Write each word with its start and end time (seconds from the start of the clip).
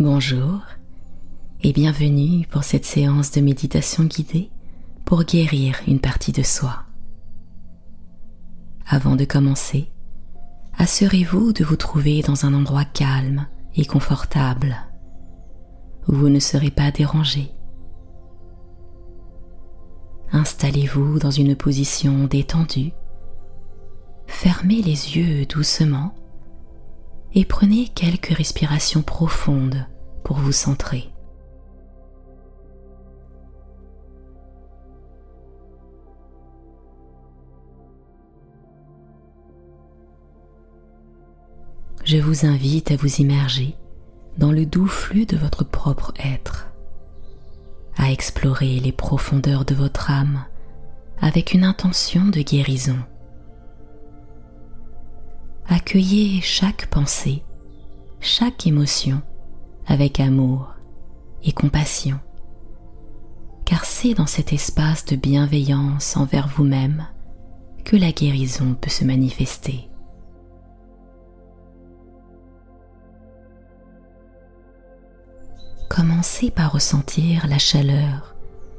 Bonjour 0.00 0.60
et 1.62 1.72
bienvenue 1.72 2.48
pour 2.48 2.64
cette 2.64 2.84
séance 2.84 3.30
de 3.30 3.40
méditation 3.40 4.02
guidée 4.02 4.50
pour 5.04 5.22
guérir 5.22 5.76
une 5.86 6.00
partie 6.00 6.32
de 6.32 6.42
soi. 6.42 6.82
Avant 8.88 9.14
de 9.14 9.24
commencer, 9.24 9.92
assurez-vous 10.76 11.52
de 11.52 11.62
vous 11.62 11.76
trouver 11.76 12.22
dans 12.22 12.44
un 12.44 12.54
endroit 12.54 12.84
calme 12.84 13.46
et 13.76 13.84
confortable 13.84 14.74
où 16.08 16.16
vous 16.16 16.28
ne 16.28 16.40
serez 16.40 16.72
pas 16.72 16.90
dérangé. 16.90 17.52
Installez-vous 20.32 21.20
dans 21.20 21.30
une 21.30 21.54
position 21.54 22.24
détendue, 22.24 22.90
fermez 24.26 24.82
les 24.82 25.16
yeux 25.16 25.46
doucement 25.46 26.16
et 27.34 27.44
prenez 27.44 27.88
quelques 27.88 28.36
respirations 28.36 29.02
profondes 29.02 29.86
pour 30.24 30.38
vous 30.38 30.52
centrer. 30.52 31.10
Je 42.04 42.18
vous 42.18 42.44
invite 42.44 42.90
à 42.90 42.96
vous 42.96 43.16
immerger 43.16 43.76
dans 44.36 44.52
le 44.52 44.66
doux 44.66 44.86
flux 44.86 45.24
de 45.24 45.36
votre 45.36 45.64
propre 45.64 46.12
être, 46.22 46.68
à 47.96 48.10
explorer 48.10 48.78
les 48.80 48.92
profondeurs 48.92 49.64
de 49.64 49.74
votre 49.74 50.10
âme 50.10 50.44
avec 51.20 51.54
une 51.54 51.64
intention 51.64 52.26
de 52.26 52.40
guérison. 52.40 52.98
Accueillez 55.66 56.42
chaque 56.42 56.86
pensée, 56.90 57.42
chaque 58.20 58.66
émotion 58.66 59.22
avec 59.86 60.20
amour 60.20 60.74
et 61.42 61.52
compassion, 61.52 62.18
car 63.64 63.84
c'est 63.84 64.14
dans 64.14 64.26
cet 64.26 64.52
espace 64.52 65.04
de 65.04 65.16
bienveillance 65.16 66.16
envers 66.16 66.48
vous-même 66.48 67.06
que 67.84 67.96
la 67.96 68.12
guérison 68.12 68.74
peut 68.74 68.90
se 68.90 69.04
manifester. 69.04 69.88
Commencez 75.88 76.50
par 76.50 76.72
ressentir 76.72 77.46
la 77.46 77.58
chaleur 77.58 78.34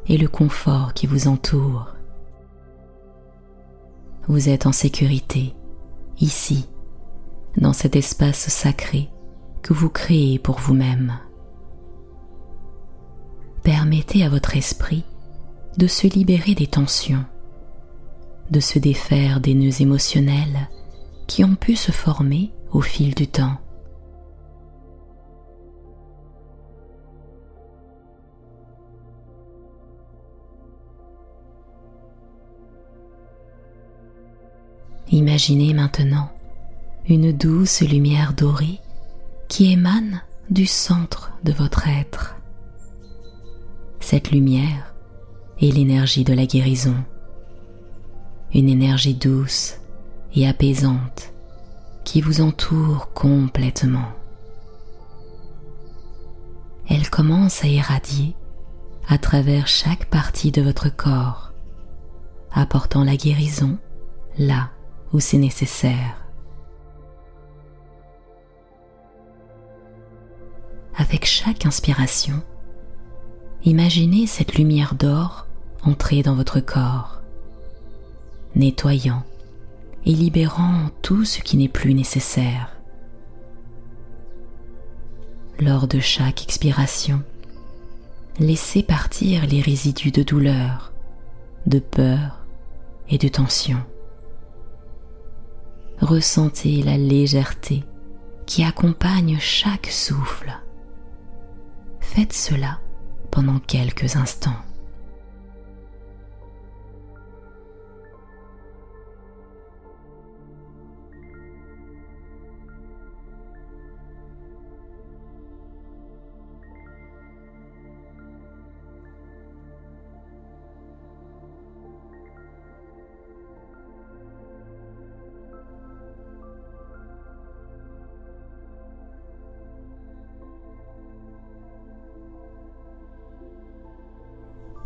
et 0.07 0.17
le 0.17 0.27
confort 0.27 0.93
qui 0.93 1.07
vous 1.07 1.27
entourent. 1.27 1.93
Vous 4.27 4.49
êtes 4.49 4.65
en 4.65 4.71
sécurité, 4.71 5.55
ici, 6.19 6.67
dans 7.57 7.73
cet 7.73 7.95
espace 7.95 8.49
sacré 8.49 9.09
que 9.65 9.73
vous 9.73 9.89
créez 9.89 10.37
pour 10.37 10.59
vous-même. 10.59 11.17
Permettez 13.63 14.23
à 14.23 14.29
votre 14.29 14.55
esprit 14.55 15.03
de 15.79 15.87
se 15.87 16.05
libérer 16.05 16.53
des 16.53 16.67
tensions, 16.67 17.25
de 18.51 18.59
se 18.59 18.77
défaire 18.77 19.39
des 19.39 19.55
nœuds 19.55 19.81
émotionnels 19.81 20.69
qui 21.25 21.43
ont 21.43 21.55
pu 21.55 21.75
se 21.75 21.91
former 21.91 22.53
au 22.71 22.81
fil 22.81 23.15
du 23.15 23.27
temps. 23.27 23.57
Imaginez 35.09 35.73
maintenant 35.73 36.29
une 37.07 37.31
douce 37.31 37.81
lumière 37.81 38.33
dorée 38.33 38.79
qui 39.47 39.71
émane 39.71 40.21
du 40.49 40.65
centre 40.65 41.31
de 41.43 41.51
votre 41.51 41.87
être. 41.87 42.35
Cette 43.99 44.31
lumière 44.31 44.95
est 45.61 45.71
l'énergie 45.71 46.23
de 46.23 46.33
la 46.33 46.45
guérison, 46.45 46.95
une 48.53 48.69
énergie 48.69 49.15
douce 49.15 49.79
et 50.35 50.47
apaisante 50.47 51.33
qui 52.03 52.21
vous 52.21 52.41
entoure 52.41 53.11
complètement. 53.13 54.11
Elle 56.87 57.09
commence 57.09 57.63
à 57.63 57.67
irradier 57.67 58.35
à 59.07 59.17
travers 59.17 59.67
chaque 59.67 60.05
partie 60.05 60.51
de 60.51 60.61
votre 60.61 60.95
corps, 60.95 61.51
apportant 62.51 63.03
la 63.03 63.15
guérison 63.15 63.77
là 64.37 64.69
où 65.13 65.19
c'est 65.19 65.37
nécessaire. 65.37 66.24
Avec 71.15 71.27
chaque 71.27 71.65
inspiration, 71.65 72.41
imaginez 73.63 74.27
cette 74.27 74.55
lumière 74.55 74.95
d'or 74.95 75.47
entrer 75.81 76.23
dans 76.23 76.35
votre 76.35 76.59
corps, 76.59 77.21
nettoyant 78.53 79.23
et 80.05 80.11
libérant 80.11 80.89
tout 81.01 81.23
ce 81.23 81.39
qui 81.39 81.55
n'est 81.55 81.69
plus 81.69 81.93
nécessaire. 81.93 82.75
Lors 85.57 85.87
de 85.87 86.01
chaque 86.01 86.43
expiration, 86.43 87.23
laissez 88.37 88.83
partir 88.83 89.47
les 89.47 89.61
résidus 89.61 90.11
de 90.11 90.21
douleur, 90.21 90.91
de 91.65 91.79
peur 91.79 92.45
et 93.07 93.17
de 93.17 93.29
tension. 93.29 93.79
Ressentez 96.01 96.83
la 96.83 96.97
légèreté 96.97 97.85
qui 98.45 98.65
accompagne 98.65 99.37
chaque 99.39 99.87
souffle 99.87 100.59
faites 102.15 102.31
cela 102.31 102.79
pendant 103.29 103.59
quelques 103.59 104.15
instants. 104.15 104.55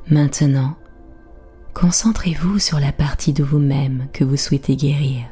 Maintenant, 0.10 0.76
concentrez-vous 1.76 2.58
sur 2.58 2.80
la 2.80 2.92
partie 2.92 3.32
de 3.32 3.44
vous-même 3.44 4.08
que 4.12 4.24
vous 4.24 4.38
souhaitez 4.38 4.76
guérir. 4.76 5.26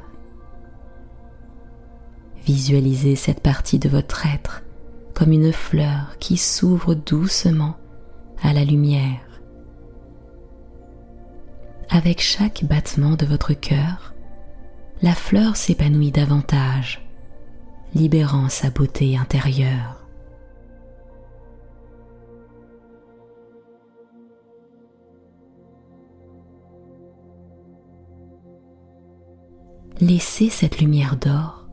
Visualisez 2.45 3.15
cette 3.15 3.41
partie 3.41 3.79
de 3.79 3.89
votre 3.89 4.27
être 4.27 4.61
comme 5.15 5.31
une 5.31 5.51
fleur 5.51 6.15
qui 6.19 6.37
s'ouvre 6.37 6.93
doucement 6.93 7.75
à 8.43 8.53
la 8.53 8.63
lumière. 8.63 9.41
Avec 11.89 12.21
chaque 12.21 12.63
battement 12.63 13.15
de 13.15 13.25
votre 13.25 13.53
cœur, 13.53 14.13
la 15.01 15.15
fleur 15.15 15.55
s'épanouit 15.55 16.11
davantage, 16.11 17.03
libérant 17.95 18.47
sa 18.47 18.69
beauté 18.69 19.17
intérieure. 19.17 19.96
Laissez 29.99 30.49
cette 30.49 30.79
lumière 30.79 31.17
d'or 31.17 31.67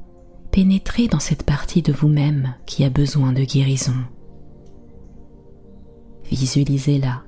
pénétrer 0.51 1.09
dans 1.09 1.19
cette 1.19 1.43
partie 1.43 1.83
de 1.83 1.93
vous-même 1.93 2.55
qui 2.65 2.85
a 2.85 2.91
besoin 2.91 3.33
de 3.33 3.43
guérison. 3.43 3.97
Visualisez-la 6.31 7.23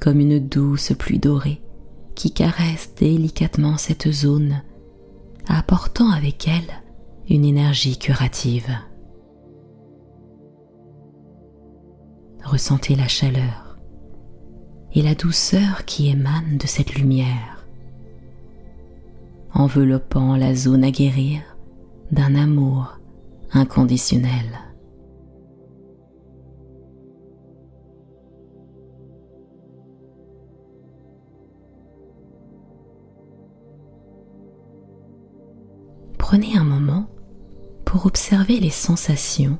comme 0.00 0.20
une 0.20 0.38
douce 0.38 0.92
pluie 0.98 1.18
dorée 1.18 1.62
qui 2.14 2.32
caresse 2.32 2.94
délicatement 2.96 3.76
cette 3.76 4.10
zone, 4.10 4.62
apportant 5.46 6.10
avec 6.10 6.48
elle 6.48 6.70
une 7.28 7.44
énergie 7.44 7.98
curative. 7.98 8.68
Ressentez 12.44 12.94
la 12.94 13.08
chaleur 13.08 13.78
et 14.92 15.02
la 15.02 15.14
douceur 15.14 15.84
qui 15.84 16.08
émane 16.08 16.58
de 16.58 16.66
cette 16.66 16.94
lumière 16.94 17.59
enveloppant 19.52 20.36
la 20.36 20.54
zone 20.54 20.84
à 20.84 20.90
guérir 20.90 21.42
d'un 22.10 22.34
amour 22.34 22.98
inconditionnel. 23.52 24.70
Prenez 36.18 36.56
un 36.56 36.64
moment 36.64 37.06
pour 37.84 38.06
observer 38.06 38.60
les 38.60 38.70
sensations 38.70 39.58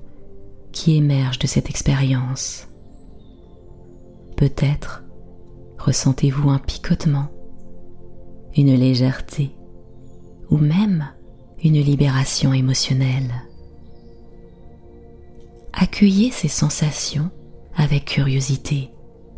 qui 0.71 0.97
émerge 0.97 1.41
de 1.41 1.49
cette 1.49 1.69
expérience. 1.69 2.69
Peut-être 4.37 5.03
ressentez-vous 5.79 6.49
un 6.51 6.59
picotement, 6.59 7.27
une 8.57 8.75
légèreté 8.75 9.57
ou 10.51 10.59
même 10.59 11.09
une 11.63 11.81
libération 11.81 12.53
émotionnelle. 12.53 13.33
Accueillez 15.73 16.31
ces 16.31 16.49
sensations 16.49 17.31
avec 17.75 18.05
curiosité 18.05 18.91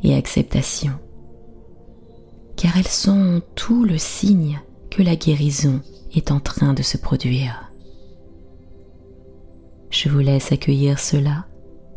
et 0.03 0.15
acceptation, 0.15 0.93
car 2.57 2.77
elles 2.77 2.89
sont 2.89 3.43
tout 3.55 3.85
le 3.85 3.99
signe 3.99 4.61
que 4.91 5.03
la 5.03 5.17
guérison 5.17 5.81
est 6.15 6.31
en 6.31 6.41
train 6.41 6.75
de 6.75 6.83
se 6.83 6.97
produire. 6.97 7.71
Je 9.91 10.09
vous 10.09 10.21
laisse 10.21 10.53
accueillir 10.53 10.99
cela 10.99 11.47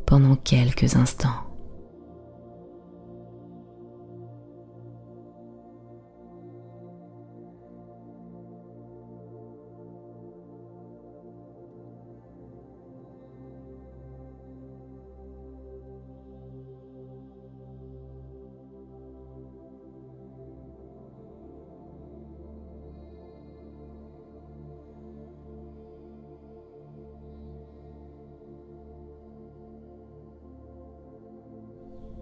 pendant 0.06 0.36
quelques 0.36 0.96
instants. 0.96 1.45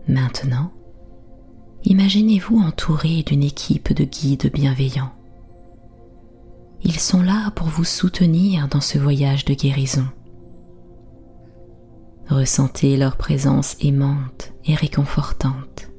Maintenant, 0.08 0.72
imaginez-vous 1.86 2.60
entouré 2.60 3.24
d'une 3.24 3.44
équipe 3.44 3.94
de 3.94 4.04
guides 4.04 4.52
bienveillants. 4.52 5.14
Ils 6.84 7.00
sont 7.00 7.22
là 7.22 7.52
pour 7.52 7.68
vous 7.68 7.86
soutenir 7.86 8.68
dans 8.68 8.82
ce 8.82 8.98
voyage 8.98 9.46
de 9.46 9.54
guérison. 9.54 10.06
Ressentez 12.28 12.98
leur 12.98 13.16
présence 13.16 13.78
aimante 13.82 14.54
et 14.66 14.76
réconfortante. 14.76 15.90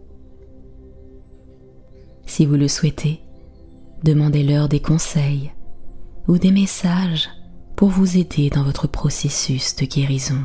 Si 2.26 2.44
vous 2.44 2.56
le 2.56 2.68
souhaitez, 2.68 3.20
demandez-leur 4.02 4.68
des 4.68 4.80
conseils 4.80 5.52
ou 6.28 6.38
des 6.38 6.50
messages 6.50 7.28
pour 7.76 7.88
vous 7.88 8.18
aider 8.18 8.50
dans 8.50 8.64
votre 8.64 8.86
processus 8.86 9.76
de 9.76 9.86
guérison. 9.86 10.42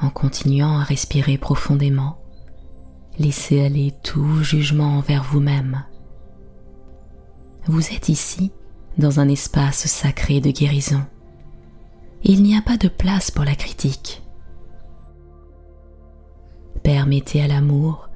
En 0.00 0.10
continuant 0.10 0.78
à 0.78 0.84
respirer 0.84 1.38
profondément, 1.38 2.18
laissez 3.18 3.64
aller 3.64 3.92
tout 4.02 4.42
jugement 4.42 4.98
envers 4.98 5.22
vous-même. 5.22 5.84
Vous 7.66 7.92
êtes 7.92 8.08
ici 8.08 8.52
dans 8.98 9.20
un 9.20 9.28
espace 9.28 9.86
sacré 9.86 10.40
de 10.40 10.50
guérison. 10.50 11.02
Il 12.22 12.42
n'y 12.42 12.56
a 12.56 12.62
pas 12.62 12.76
de 12.76 12.88
place 12.88 13.30
pour 13.30 13.44
la 13.44 13.54
critique. 13.54 14.22
Permettez 16.82 17.42
à 17.42 17.48
l'amour 17.48 18.08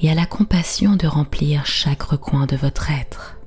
et 0.00 0.10
à 0.10 0.14
la 0.14 0.26
compassion 0.26 0.96
de 0.96 1.06
remplir 1.06 1.66
chaque 1.66 2.02
recoin 2.02 2.46
de 2.46 2.56
votre 2.56 2.90
être. 2.90 3.37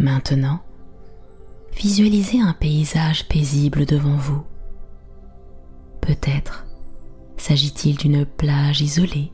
Maintenant, 0.00 0.60
visualisez 1.76 2.40
un 2.40 2.54
paysage 2.54 3.28
paisible 3.28 3.84
devant 3.84 4.16
vous. 4.16 4.42
Peut-être 6.00 6.64
s'agit-il 7.36 7.98
d'une 7.98 8.24
plage 8.24 8.80
isolée, 8.80 9.30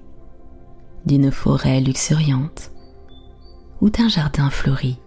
d'une 1.07 1.31
forêt 1.31 1.81
luxuriante 1.81 2.73
ou 3.81 3.91
d'un 3.91 4.09
jardin 4.09 4.51
fleuri. 4.51 4.99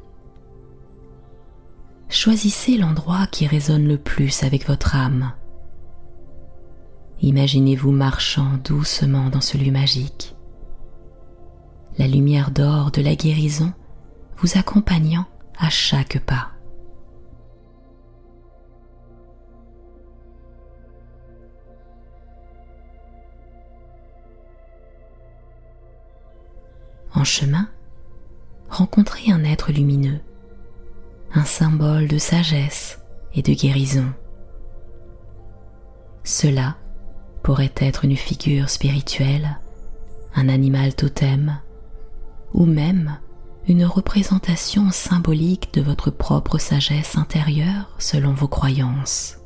Choisissez 2.08 2.78
l'endroit 2.78 3.28
qui 3.28 3.46
résonne 3.46 3.86
le 3.86 3.98
plus 3.98 4.44
avec 4.44 4.66
votre 4.66 4.96
âme. 4.96 5.34
Imaginez-vous 7.22 7.92
marchant 7.92 8.58
doucement 8.64 9.30
dans 9.30 9.42
ce 9.42 9.58
lieu 9.58 9.74
magique. 9.74 10.38
La 11.98 12.08
lumière 12.08 12.52
d'or 12.52 12.92
de 12.92 13.02
la 13.02 13.16
guérison 13.16 13.74
vous 14.38 14.58
accompagnant 14.58 15.26
à 15.60 15.70
chaque 15.70 16.20
pas. 16.20 16.52
En 27.14 27.24
chemin, 27.24 27.68
rencontrez 28.70 29.32
un 29.32 29.44
être 29.44 29.72
lumineux, 29.72 30.22
un 31.34 31.44
symbole 31.44 32.08
de 32.08 32.18
sagesse 32.18 33.04
et 33.34 33.42
de 33.42 33.54
guérison. 33.54 34.14
Cela 36.24 36.78
pourrait 37.44 37.74
être 37.78 38.06
une 38.06 38.16
figure 38.16 38.70
spirituelle, 38.70 39.60
un 40.36 40.48
animal 40.48 40.96
totem 40.96 41.60
ou 42.54 42.66
même 42.66 43.20
une 43.70 43.86
représentation 43.86 44.90
symbolique 44.90 45.72
de 45.76 45.82
votre 45.82 46.10
propre 46.10 46.58
sagesse 46.58 47.18
intérieure 47.18 47.94
selon 48.00 48.34
vos 48.34 48.48
croyances. 48.48 49.38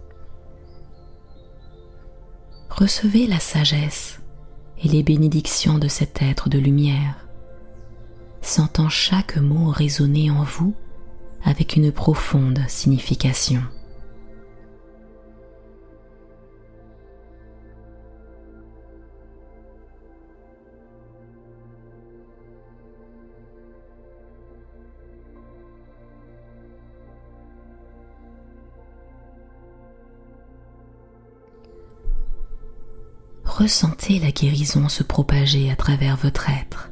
Recevez 2.69 3.27
la 3.27 3.39
sagesse 3.39 4.21
et 4.81 4.87
les 4.87 5.03
bénédictions 5.03 5.77
de 5.77 5.89
cet 5.89 6.21
être 6.21 6.47
de 6.47 6.57
lumière, 6.57 7.27
sentant 8.41 8.87
chaque 8.87 9.35
mot 9.37 9.69
résonner 9.69 10.31
en 10.31 10.43
vous 10.43 10.73
avec 11.43 11.75
une 11.75 11.91
profonde 11.91 12.61
signification. 12.69 13.61
Ressentez 33.57 34.19
la 34.19 34.31
guérison 34.31 34.89
se 34.89 35.03
propager 35.03 35.69
à 35.69 35.75
travers 35.75 36.17
votre 36.17 36.49
être, 36.49 36.91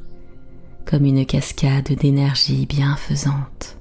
comme 0.84 1.04
une 1.04 1.26
cascade 1.26 1.92
d'énergie 1.92 2.66
bienfaisante. 2.66 3.78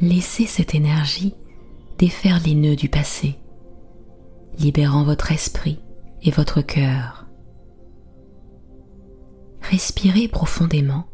Laissez 0.00 0.44
cette 0.44 0.74
énergie 0.74 1.34
défaire 1.98 2.40
les 2.44 2.54
nœuds 2.54 2.76
du 2.76 2.90
passé, 2.90 3.38
libérant 4.58 5.04
votre 5.04 5.32
esprit 5.32 5.78
et 6.22 6.30
votre 6.30 6.60
cœur. 6.60 7.26
Respirez 9.62 10.28
profondément 10.28 11.06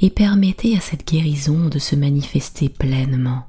et 0.00 0.10
permettez 0.10 0.76
à 0.76 0.80
cette 0.80 1.06
guérison 1.06 1.68
de 1.68 1.80
se 1.80 1.96
manifester 1.96 2.68
pleinement. 2.68 3.46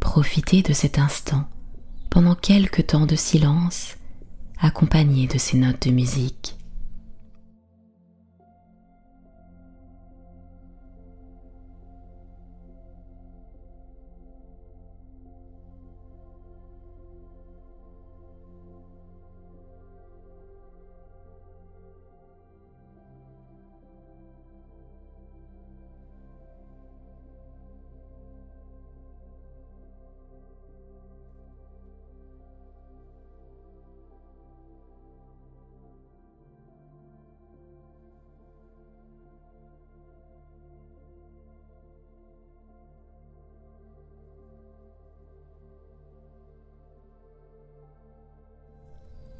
Profitez 0.00 0.62
de 0.62 0.72
cet 0.72 0.98
instant 0.98 1.46
pendant 2.10 2.34
quelques 2.34 2.88
temps 2.88 3.06
de 3.06 3.16
silence 3.16 3.96
accompagné 4.58 5.26
de 5.26 5.38
ces 5.38 5.56
notes 5.56 5.86
de 5.86 5.92
musique. 5.92 6.55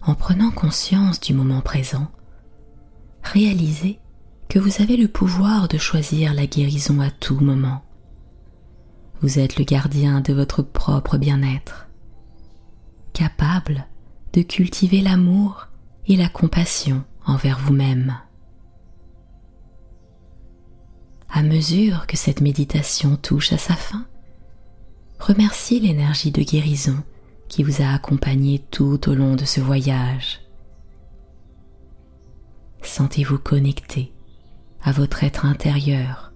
En 0.06 0.14
prenant 0.14 0.52
conscience 0.52 1.18
du 1.18 1.34
moment 1.34 1.60
présent, 1.60 2.06
réalisez 3.24 3.98
que 4.48 4.60
vous 4.60 4.80
avez 4.80 4.96
le 4.96 5.08
pouvoir 5.08 5.66
de 5.66 5.78
choisir 5.78 6.32
la 6.32 6.46
guérison 6.46 7.00
à 7.00 7.10
tout 7.10 7.40
moment. 7.40 7.82
Vous 9.20 9.40
êtes 9.40 9.58
le 9.58 9.64
gardien 9.64 10.20
de 10.20 10.32
votre 10.32 10.62
propre 10.62 11.18
bien-être, 11.18 11.88
capable 13.14 13.84
de 14.32 14.42
cultiver 14.42 15.00
l'amour 15.00 15.66
et 16.06 16.14
la 16.14 16.28
compassion 16.28 17.02
envers 17.24 17.58
vous-même. 17.58 18.16
À 21.28 21.42
mesure 21.42 22.06
que 22.06 22.16
cette 22.16 22.42
méditation 22.42 23.16
touche 23.16 23.52
à 23.52 23.58
sa 23.58 23.74
fin, 23.74 24.06
remerciez 25.18 25.80
l'énergie 25.80 26.30
de 26.30 26.42
guérison 26.42 27.02
qui 27.48 27.62
vous 27.62 27.82
a 27.82 27.94
accompagné 27.94 28.58
tout 28.70 29.08
au 29.08 29.14
long 29.14 29.34
de 29.36 29.44
ce 29.44 29.60
voyage. 29.60 30.40
Sentez-vous 32.82 33.38
connecté 33.38 34.12
à 34.82 34.92
votre 34.92 35.24
être 35.24 35.44
intérieur, 35.44 36.32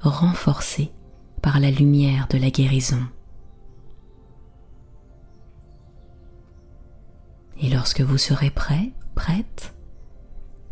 renforcé 0.00 0.92
par 1.42 1.58
la 1.58 1.70
lumière 1.70 2.28
de 2.30 2.38
la 2.38 2.50
guérison. 2.50 3.02
Et 7.60 7.68
lorsque 7.68 8.00
vous 8.00 8.18
serez 8.18 8.50
prêt, 8.50 8.92
prête, 9.14 9.74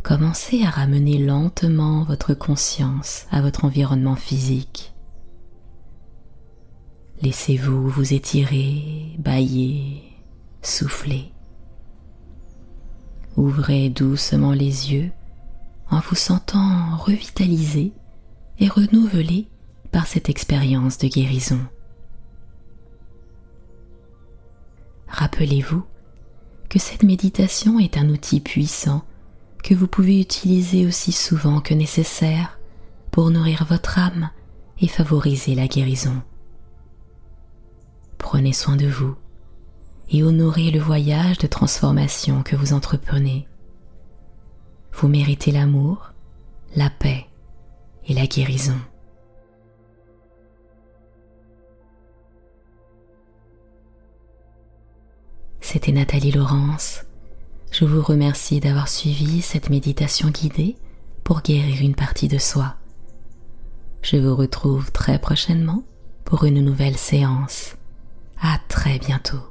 commencez 0.02 0.64
à 0.64 0.70
ramener 0.70 1.18
lentement 1.18 2.04
votre 2.04 2.34
conscience 2.34 3.26
à 3.30 3.40
votre 3.40 3.64
environnement 3.64 4.16
physique. 4.16 4.94
Laissez-vous 7.22 7.90
vous 7.90 8.14
étirer, 8.14 9.14
bailler, 9.18 10.02
souffler. 10.62 11.32
Ouvrez 13.36 13.90
doucement 13.90 14.52
les 14.52 14.92
yeux 14.92 15.10
en 15.90 16.00
vous 16.00 16.14
sentant 16.14 16.96
revitalisé 16.96 17.92
et 18.58 18.68
renouvelé 18.68 19.48
par 19.92 20.06
cette 20.06 20.30
expérience 20.30 20.96
de 20.96 21.08
guérison. 21.08 21.60
Rappelez-vous 25.08 25.84
que 26.70 26.78
cette 26.78 27.02
méditation 27.02 27.78
est 27.78 27.98
un 27.98 28.08
outil 28.08 28.40
puissant 28.40 29.04
que 29.62 29.74
vous 29.74 29.88
pouvez 29.88 30.20
utiliser 30.22 30.86
aussi 30.86 31.12
souvent 31.12 31.60
que 31.60 31.74
nécessaire 31.74 32.58
pour 33.10 33.30
nourrir 33.30 33.66
votre 33.68 33.98
âme 33.98 34.30
et 34.80 34.88
favoriser 34.88 35.54
la 35.54 35.66
guérison. 35.66 36.22
Prenez 38.20 38.52
soin 38.52 38.76
de 38.76 38.86
vous 38.86 39.16
et 40.10 40.22
honorez 40.22 40.70
le 40.70 40.78
voyage 40.78 41.38
de 41.38 41.46
transformation 41.46 42.42
que 42.42 42.54
vous 42.54 42.72
entreprenez. 42.72 43.48
Vous 44.92 45.08
méritez 45.08 45.50
l'amour, 45.50 46.12
la 46.76 46.90
paix 46.90 47.26
et 48.06 48.14
la 48.14 48.26
guérison. 48.26 48.78
C'était 55.60 55.92
Nathalie 55.92 56.32
Laurence. 56.32 57.04
Je 57.72 57.84
vous 57.84 58.02
remercie 58.02 58.60
d'avoir 58.60 58.88
suivi 58.88 59.40
cette 59.40 59.70
méditation 59.70 60.28
guidée 60.28 60.76
pour 61.24 61.42
guérir 61.42 61.80
une 61.82 61.94
partie 61.94 62.28
de 62.28 62.38
soi. 62.38 62.74
Je 64.02 64.16
vous 64.16 64.34
retrouve 64.34 64.90
très 64.92 65.18
prochainement 65.18 65.84
pour 66.24 66.44
une 66.44 66.64
nouvelle 66.64 66.96
séance. 66.96 67.76
À 68.40 68.58
très 68.68 68.98
bientôt. 68.98 69.49